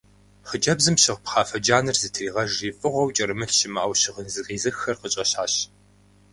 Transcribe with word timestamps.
Хъыджэбзым 0.49 0.95
щыгъ 1.01 1.19
пхъафэ 1.23 1.57
джанэр 1.63 1.97
зытригъэжри 2.01 2.69
фӀыгъуэу 2.79 3.13
кӀэрымылъ 3.15 3.53
щымыӀэу 3.57 3.97
щыгъын 4.01 4.27
зыкъизыххэр 4.33 4.97
къыщӀэщащ. 5.01 5.53